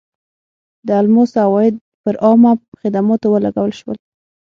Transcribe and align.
د 0.87 0.89
الماسو 1.01 1.37
عواید 1.45 1.75
پر 2.03 2.15
عامه 2.25 2.51
خدماتو 2.81 3.27
ولګول 3.31 3.71
شول. 3.79 3.97